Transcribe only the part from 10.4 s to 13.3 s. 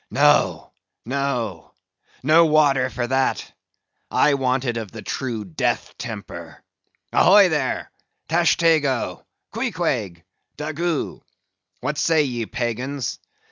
Daggoo! What say ye, pagans!